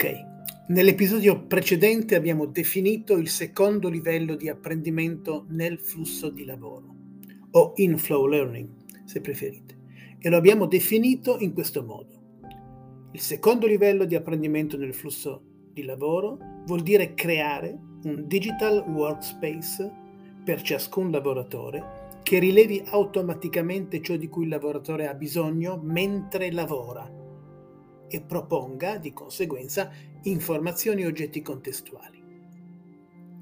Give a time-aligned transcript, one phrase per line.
[0.00, 0.26] Ok,
[0.68, 6.94] nell'episodio precedente abbiamo definito il secondo livello di apprendimento nel flusso di lavoro,
[7.50, 8.68] o in-flow learning,
[9.04, 9.76] se preferite,
[10.20, 12.38] e lo abbiamo definito in questo modo.
[13.10, 15.42] Il secondo livello di apprendimento nel flusso
[15.72, 19.92] di lavoro vuol dire creare un digital workspace
[20.44, 27.17] per ciascun lavoratore che rilevi automaticamente ciò di cui il lavoratore ha bisogno mentre lavora
[28.08, 29.90] e proponga di conseguenza
[30.22, 32.16] informazioni e oggetti contestuali.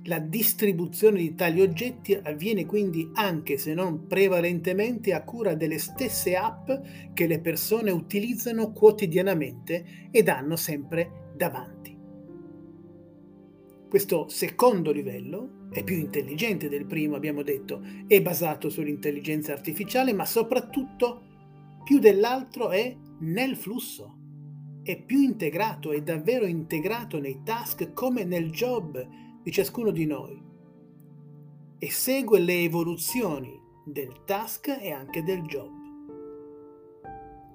[0.05, 6.37] La distribuzione di tali oggetti avviene quindi anche se non prevalentemente a cura delle stesse
[6.37, 6.71] app
[7.12, 11.96] che le persone utilizzano quotidianamente ed hanno sempre davanti.
[13.88, 20.24] Questo secondo livello è più intelligente del primo, abbiamo detto, è basato sull'intelligenza artificiale, ma
[20.24, 21.23] soprattutto
[21.83, 24.18] più dell'altro è nel flusso.
[24.87, 29.04] È più integrato, è davvero integrato nei task come nel job
[29.43, 30.40] di ciascuno di noi
[31.76, 35.73] e segue le evoluzioni del task e anche del job.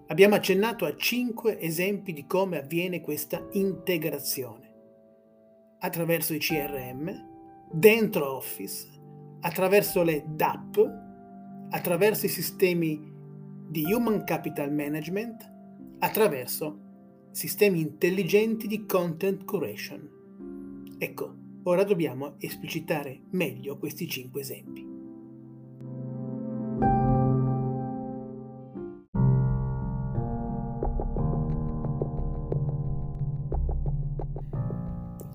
[0.07, 4.73] Abbiamo accennato a cinque esempi di come avviene questa integrazione.
[5.79, 8.89] Attraverso i CRM, dentro Office,
[9.39, 10.85] attraverso le DAP,
[11.69, 13.09] attraverso i sistemi
[13.69, 15.49] di Human Capital Management,
[15.99, 16.89] attraverso
[17.31, 20.19] sistemi intelligenti di content curation.
[20.97, 24.89] Ecco, Ora dobbiamo esplicitare meglio questi cinque esempi.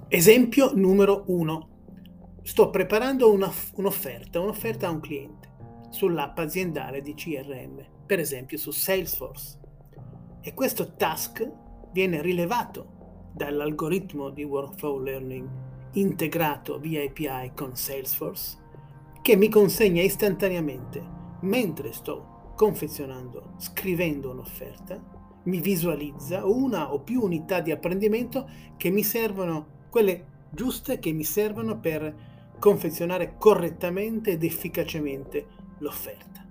[0.09, 1.69] Esempio numero 1.
[2.43, 5.55] Sto preparando una, un'offerta, un'offerta a un cliente
[5.91, 9.61] sull'app aziendale di CRM, per esempio su Salesforce.
[10.41, 11.49] E questo task
[11.97, 15.49] viene rilevato dall'algoritmo di workflow learning
[15.93, 18.59] integrato via API con Salesforce
[19.23, 21.03] che mi consegna istantaneamente,
[21.41, 29.03] mentre sto confezionando, scrivendo un'offerta, mi visualizza una o più unità di apprendimento che mi
[29.03, 32.15] servono, quelle giuste che mi servono per
[32.59, 35.47] confezionare correttamente ed efficacemente
[35.79, 36.47] l'offerta.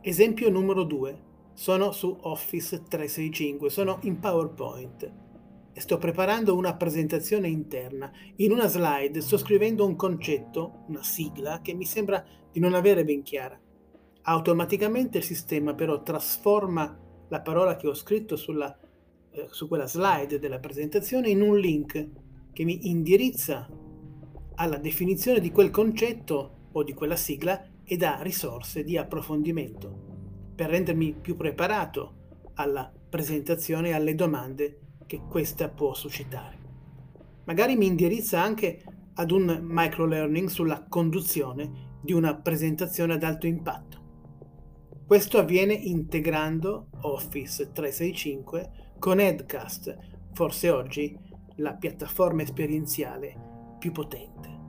[0.00, 1.30] Esempio numero 2.
[1.54, 5.20] Sono su Office 365, sono in PowerPoint
[5.80, 8.10] sto preparando una presentazione interna.
[8.36, 13.04] In una slide sto scrivendo un concetto, una sigla, che mi sembra di non avere
[13.04, 13.58] ben chiara.
[14.22, 16.98] Automaticamente il sistema però trasforma
[17.28, 18.78] la parola che ho scritto sulla,
[19.30, 22.08] eh, su quella slide della presentazione in un link
[22.52, 23.68] che mi indirizza
[24.54, 30.11] alla definizione di quel concetto o di quella sigla e dà risorse di approfondimento
[30.54, 36.58] per rendermi più preparato alla presentazione e alle domande che questa può suscitare.
[37.44, 38.82] Magari mi indirizza anche
[39.14, 44.00] ad un microlearning sulla conduzione di una presentazione ad alto impatto.
[45.06, 49.96] Questo avviene integrando Office 365 con Edcast,
[50.32, 51.18] forse oggi
[51.56, 54.60] la piattaforma esperienziale più potente.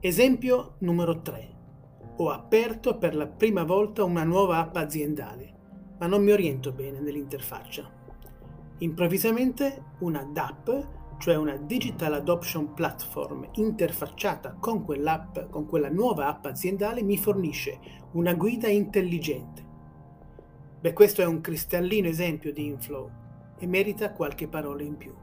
[0.00, 1.59] Esempio numero 3.
[2.20, 5.54] Ho aperto per la prima volta una nuova app aziendale,
[5.98, 7.90] ma non mi oriento bene nell'interfaccia.
[8.80, 16.44] Improvvisamente una DAP, cioè una Digital Adoption Platform interfacciata con quell'app, con quella nuova app
[16.44, 17.78] aziendale, mi fornisce
[18.12, 19.64] una guida intelligente.
[20.78, 23.10] Beh, questo è un cristallino esempio di inflow
[23.56, 25.14] e merita qualche parola in più.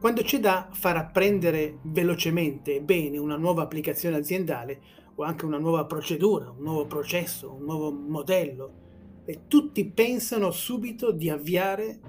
[0.00, 5.58] Quando c'è da far apprendere velocemente e bene una nuova applicazione aziendale o anche una
[5.58, 8.84] nuova procedura, un nuovo processo, un nuovo modello,
[9.24, 12.00] e tutti pensano subito di avviare,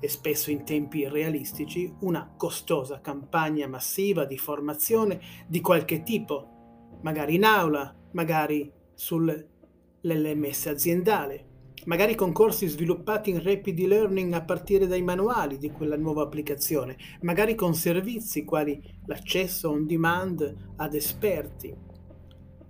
[0.00, 7.34] e spesso in tempi irrealistici, una costosa campagna massiva di formazione di qualche tipo, magari
[7.34, 11.46] in aula, magari sull'LMS aziendale,
[11.84, 16.96] magari con corsi sviluppati in rapid learning a partire dai manuali di quella nuova applicazione,
[17.22, 21.90] magari con servizi quali l'accesso on demand ad esperti,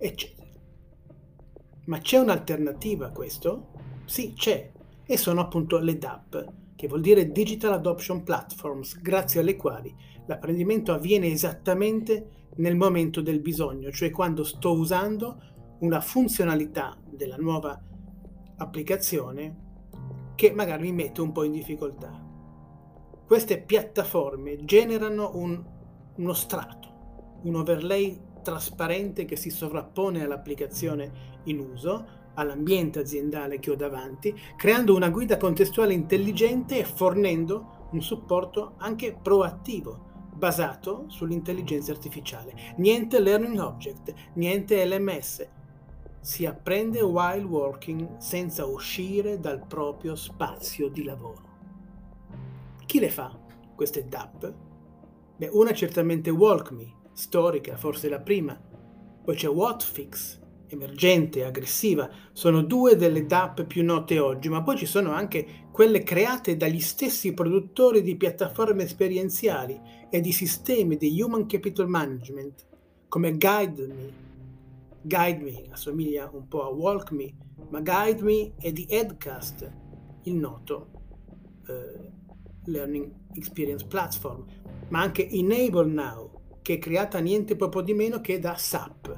[0.03, 0.47] eccetera.
[1.85, 3.71] Ma c'è un'alternativa a questo?
[4.05, 4.71] Sì, c'è,
[5.05, 9.93] e sono appunto le DAP, che vuol dire Digital Adoption Platforms, grazie alle quali
[10.25, 15.41] l'apprendimento avviene esattamente nel momento del bisogno, cioè quando sto usando
[15.79, 17.81] una funzionalità della nuova
[18.57, 19.61] applicazione
[20.35, 22.21] che magari mi mette un po' in difficoltà.
[23.25, 25.63] Queste piattaforme generano un,
[26.15, 33.75] uno strato, un overlay trasparente che si sovrappone all'applicazione in uso all'ambiente aziendale che ho
[33.75, 42.53] davanti, creando una guida contestuale intelligente e fornendo un supporto anche proattivo, basato sull'intelligenza artificiale.
[42.77, 45.47] Niente learning object, niente LMS.
[46.19, 51.51] Si apprende while working senza uscire dal proprio spazio di lavoro.
[52.85, 53.37] Chi le fa
[53.75, 54.53] queste DAP?
[55.35, 58.59] Beh, una è certamente WalkMe, storica, forse la prima.
[59.23, 64.85] Poi c'è Whatfix, emergente aggressiva, sono due delle DAP più note oggi, ma poi ci
[64.85, 69.79] sono anche quelle create dagli stessi produttori di piattaforme esperienziali
[70.09, 72.67] e di sistemi di Human Capital Management,
[73.07, 74.21] come GuideMe.
[75.01, 77.35] GuideMe assomiglia un po' a WalkMe,
[77.69, 79.71] ma GuideMe è di Edcast,
[80.23, 80.89] il noto
[81.67, 82.11] eh,
[82.65, 84.45] Learning Experience Platform,
[84.89, 86.32] ma anche Enable Now,
[86.63, 89.17] che è creata niente proprio di meno che da SAP,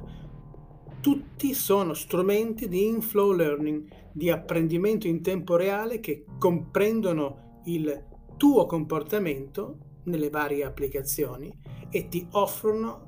[1.00, 8.04] tutti sono strumenti di inflow learning, di apprendimento in tempo reale che comprendono il
[8.36, 11.50] tuo comportamento nelle varie applicazioni
[11.90, 13.04] e ti offrono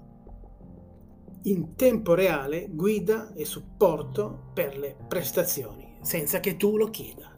[1.42, 7.36] in tempo reale guida e supporto per le prestazioni, senza che tu lo chieda.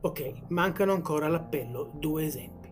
[0.00, 2.68] Ok, mancano ancora all'appello due esempi.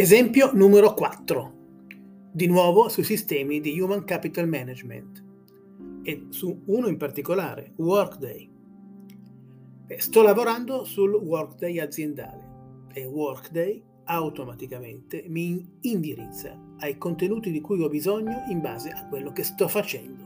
[0.00, 1.52] Esempio numero 4.
[2.32, 5.22] Di nuovo sui sistemi di Human Capital Management
[6.02, 8.50] e su uno in particolare, Workday.
[9.98, 17.90] Sto lavorando sul Workday aziendale e Workday automaticamente mi indirizza ai contenuti di cui ho
[17.90, 20.24] bisogno in base a quello che sto facendo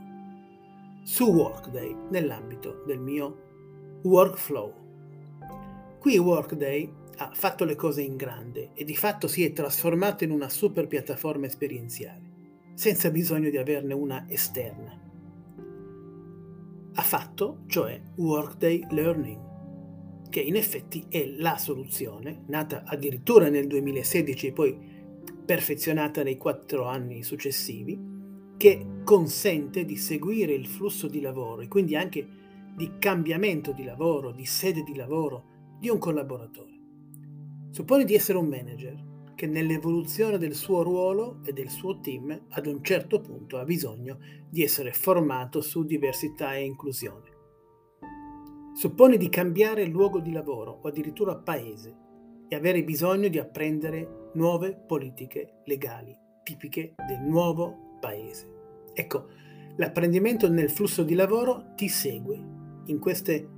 [1.02, 4.72] su Workday nell'ambito del mio workflow.
[5.98, 10.30] Qui Workday ha fatto le cose in grande e di fatto si è trasformato in
[10.30, 12.32] una super piattaforma esperienziale,
[12.74, 15.00] senza bisogno di averne una esterna.
[16.96, 19.52] Ha fatto, cioè, Workday Learning,
[20.28, 24.76] che in effetti è la soluzione, nata addirittura nel 2016 e poi
[25.44, 28.12] perfezionata nei quattro anni successivi,
[28.56, 32.26] che consente di seguire il flusso di lavoro e quindi anche
[32.74, 36.73] di cambiamento di lavoro, di sede di lavoro di un collaboratore.
[37.74, 38.94] Supponi di essere un manager
[39.34, 44.18] che nell'evoluzione del suo ruolo e del suo team ad un certo punto ha bisogno
[44.48, 47.32] di essere formato su diversità e inclusione.
[48.74, 51.96] Supponi di cambiare luogo di lavoro o addirittura paese
[52.46, 58.52] e avere bisogno di apprendere nuove politiche legali tipiche del nuovo paese.
[58.92, 59.26] Ecco,
[59.78, 62.40] l'apprendimento nel flusso di lavoro ti segue
[62.84, 63.48] in queste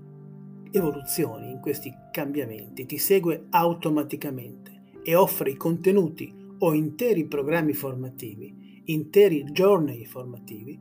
[0.76, 8.82] evoluzioni, in questi cambiamenti, ti segue automaticamente e offre i contenuti o interi programmi formativi,
[8.86, 10.78] interi journey formativi,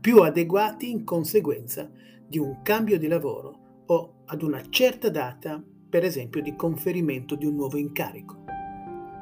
[0.00, 1.90] più adeguati in conseguenza
[2.26, 7.46] di un cambio di lavoro o ad una certa data, per esempio, di conferimento di
[7.46, 8.44] un nuovo incarico.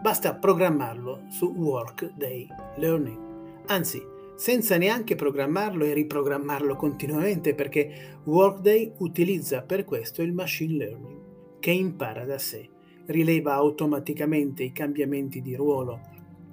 [0.00, 3.18] Basta programmarlo su Workday Learning.
[3.66, 4.02] Anzi,
[4.36, 11.22] senza neanche programmarlo e riprogrammarlo continuamente perché Workday utilizza per questo il machine learning
[11.60, 12.68] che impara da sé,
[13.06, 15.98] rileva automaticamente i cambiamenti di ruolo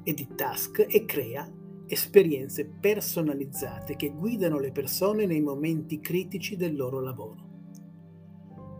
[0.03, 1.51] e di task e crea
[1.87, 7.49] esperienze personalizzate che guidano le persone nei momenti critici del loro lavoro.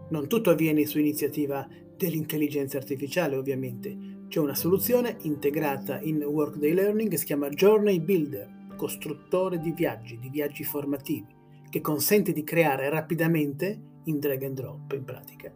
[0.10, 1.68] Non tutto avviene su iniziativa
[1.98, 3.98] dell'intelligenza artificiale, ovviamente.
[4.30, 10.18] C'è una soluzione integrata in Workday Learning che si chiama Journey Builder costruttore di viaggi,
[10.18, 11.32] di viaggi formativi,
[11.70, 15.54] che consente di creare rapidamente, in drag and drop in pratica,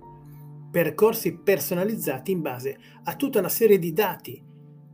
[0.70, 4.39] percorsi personalizzati in base a tutta una serie di dati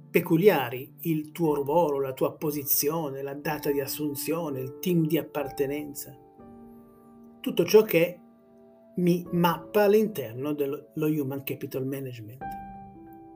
[0.10, 6.18] peculiari, il tuo ruolo, la tua posizione, la data di assunzione, il team di appartenenza,
[7.42, 8.18] tutto ciò che
[8.96, 12.44] mi mappa all'interno dello Human Capital Management,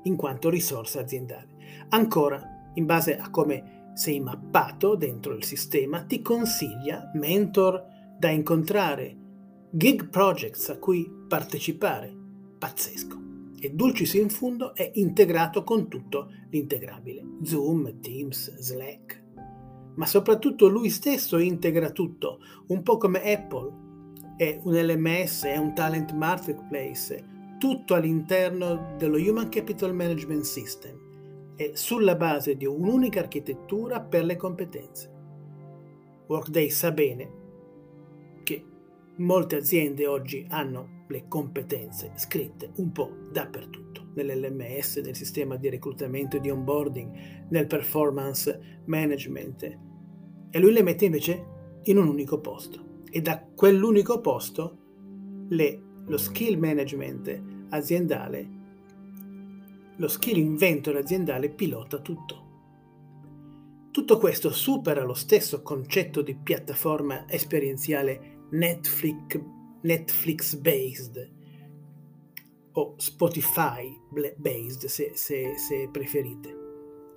[0.03, 1.49] in quanto risorsa aziendale.
[1.89, 7.81] Ancora, in base a come sei mappato dentro il sistema, ti consiglia mentor
[8.19, 9.15] da incontrare,
[9.71, 12.13] gig projects a cui partecipare.
[12.59, 13.23] Pazzesco.
[13.57, 17.23] E Dulcis in fondo è integrato con tutto l'integrabile.
[17.43, 19.23] Zoom, Teams, Slack.
[19.95, 23.83] Ma soprattutto lui stesso integra tutto, un po' come Apple.
[24.35, 27.25] È un LMS, è un talent marketplace,
[27.57, 31.04] tutto all'interno dello Human Capital Management System
[31.55, 35.13] e sulla base di un'unica architettura per le competenze.
[36.27, 37.31] Workday sa bene
[38.43, 38.65] che
[39.17, 46.37] molte aziende oggi hanno le competenze scritte un po' dappertutto, nell'LMS, nel sistema di reclutamento
[46.37, 49.79] e di onboarding, nel performance management.
[50.49, 51.45] E lui le mette invece
[51.83, 52.83] in un unico posto.
[53.09, 54.79] E da quell'unico posto
[55.49, 58.54] le, lo skill management aziendale,
[59.97, 62.43] lo skill inventor aziendale pilota tutto.
[63.91, 69.39] Tutto questo supera lo stesso concetto di piattaforma esperienziale Netflix,
[69.81, 71.31] Netflix based
[72.73, 73.89] o Spotify
[74.35, 76.63] based se, se, se preferite,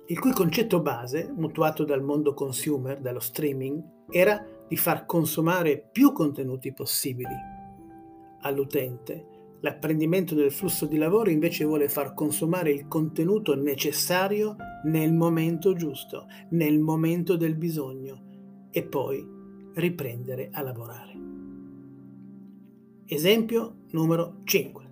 [0.07, 6.11] il cui concetto base, mutuato dal mondo consumer, dallo streaming, era di far consumare più
[6.13, 7.35] contenuti possibili
[8.41, 9.28] all'utente.
[9.61, 16.27] L'apprendimento del flusso di lavoro invece vuole far consumare il contenuto necessario nel momento giusto,
[16.51, 19.25] nel momento del bisogno e poi
[19.73, 21.17] riprendere a lavorare.
[23.05, 24.87] Esempio numero 5.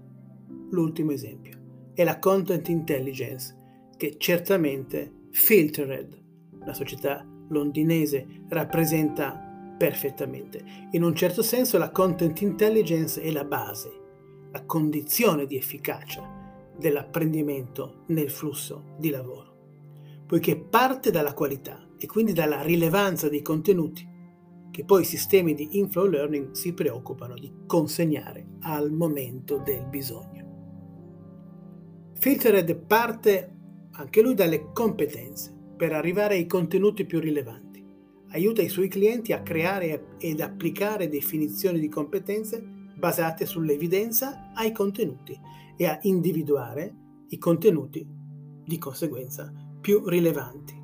[0.72, 3.56] L'ultimo esempio è la content intelligence
[3.96, 6.24] che certamente Filtered,
[6.66, 10.64] la società londinese, rappresenta perfettamente.
[10.92, 14.07] In un certo senso la content intelligence è la base,
[14.52, 22.34] la condizione di efficacia dell'apprendimento nel flusso di lavoro, poiché parte dalla qualità e quindi
[22.34, 24.16] dalla rilevanza dei contenuti
[24.72, 30.46] che poi i sistemi di inflow learning si preoccupano di consegnare al momento del bisogno.
[32.20, 33.54] Filtered parte
[33.92, 37.68] anche lui dalle competenze per arrivare ai contenuti più rilevanti
[38.32, 45.40] aiuta i suoi clienti a creare ed applicare definizioni di competenze basate sull'evidenza ai contenuti
[45.76, 46.96] e a individuare
[47.30, 48.06] i contenuti
[48.66, 50.76] di conseguenza più rilevanti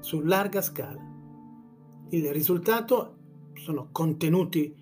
[0.00, 1.04] su larga scala.
[2.10, 3.16] Il risultato
[3.54, 4.74] sono contenuti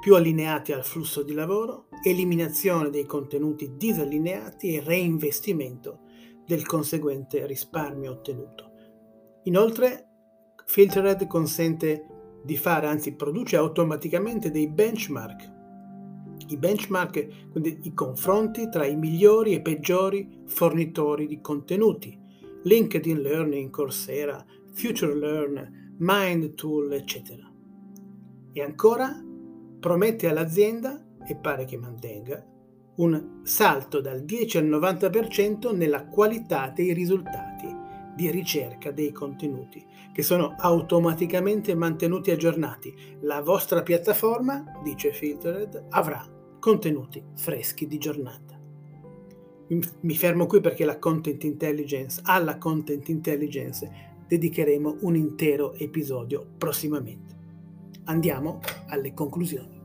[0.00, 6.00] più allineati al flusso di lavoro, eliminazione dei contenuti disallineati e reinvestimento
[6.46, 8.70] del conseguente risparmio ottenuto.
[9.44, 10.04] Inoltre
[10.66, 12.06] Filtered consente
[12.42, 15.56] di fare, anzi produce automaticamente dei benchmark.
[16.48, 22.18] I benchmark, quindi i confronti tra i migliori e peggiori fornitori di contenuti.
[22.62, 27.50] LinkedIn Learning, Coursera, Future Learn, Mind Tool, eccetera.
[28.52, 29.22] E ancora
[29.78, 32.44] promette all'azienda, e pare che mantenga,
[32.96, 37.86] un salto dal 10 al 90% nella qualità dei risultati
[38.16, 42.92] di ricerca dei contenuti che sono automaticamente mantenuti aggiornati.
[43.20, 46.26] La vostra piattaforma, dice Filtered, avrà
[46.58, 48.56] contenuti freschi di giornata.
[50.00, 57.36] Mi fermo qui perché la content intelligence, alla content intelligence dedicheremo un intero episodio prossimamente.
[58.04, 59.76] Andiamo alle conclusioni.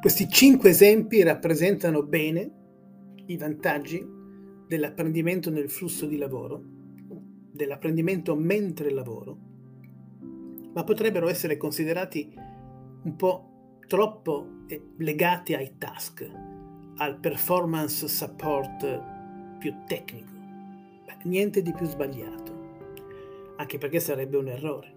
[0.00, 2.50] Questi cinque esempi rappresentano bene
[3.26, 4.17] i vantaggi
[4.68, 6.62] dell'apprendimento nel flusso di lavoro,
[7.50, 9.36] dell'apprendimento mentre lavoro,
[10.74, 12.32] ma potrebbero essere considerati
[13.02, 14.46] un po' troppo
[14.98, 16.30] legati ai task,
[16.96, 20.32] al performance support più tecnico.
[21.06, 22.56] Beh, niente di più sbagliato,
[23.56, 24.96] anche perché sarebbe un errore.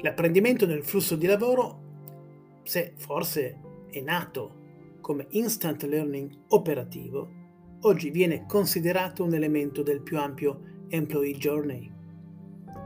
[0.00, 1.80] L'apprendimento nel flusso di lavoro
[2.62, 4.60] se forse è nato
[5.00, 7.40] come instant learning operativo,
[7.84, 11.90] oggi viene considerato un elemento del più ampio employee journey,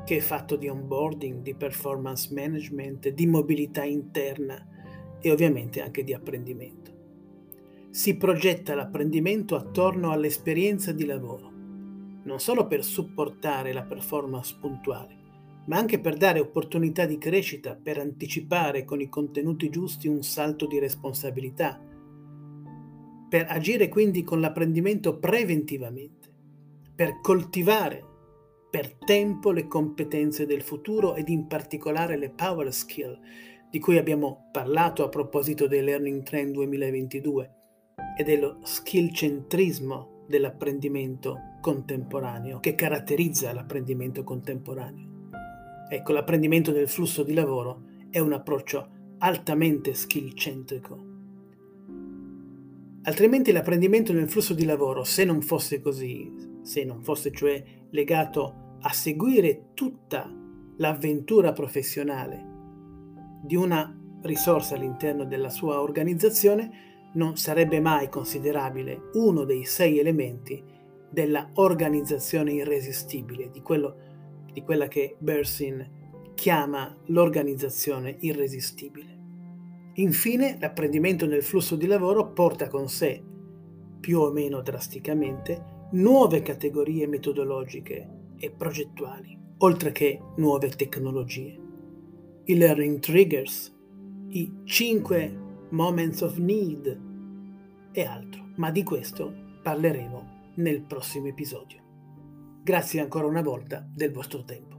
[0.04, 4.64] che è fatto di onboarding, di performance management, di mobilità interna
[5.20, 6.94] e ovviamente anche di apprendimento.
[7.90, 11.50] Si progetta l'apprendimento attorno all'esperienza di lavoro,
[12.22, 15.16] non solo per supportare la performance puntuale,
[15.66, 20.66] ma anche per dare opportunità di crescita, per anticipare con i contenuti giusti un salto
[20.66, 21.80] di responsabilità,
[23.28, 26.32] per agire quindi con l'apprendimento preventivamente,
[26.94, 28.04] per coltivare
[28.70, 33.18] per tempo le competenze del futuro ed in particolare le power skill
[33.70, 37.50] di cui abbiamo parlato a proposito dei Learning Trend 2022
[38.18, 45.30] e dello skill centrismo dell'apprendimento contemporaneo che caratterizza l'apprendimento contemporaneo.
[45.88, 51.15] Ecco, l'apprendimento del flusso di lavoro è un approccio altamente skill centrico.
[53.06, 58.78] Altrimenti l'apprendimento nel flusso di lavoro, se non fosse così, se non fosse cioè legato
[58.80, 60.28] a seguire tutta
[60.78, 62.44] l'avventura professionale
[63.44, 70.60] di una risorsa all'interno della sua organizzazione, non sarebbe mai considerabile uno dei sei elementi
[71.08, 73.96] della organizzazione irresistibile, di, quello,
[74.52, 79.15] di quella che Bersin chiama l'organizzazione irresistibile.
[79.98, 83.22] Infine, l'apprendimento nel flusso di lavoro porta con sé,
[83.98, 91.58] più o meno drasticamente, nuove categorie metodologiche e progettuali, oltre che nuove tecnologie.
[92.44, 93.74] I learning triggers,
[94.28, 95.38] i 5
[95.70, 97.00] moments of need
[97.92, 101.80] e altro, ma di questo parleremo nel prossimo episodio.
[102.62, 104.75] Grazie ancora una volta del vostro tempo.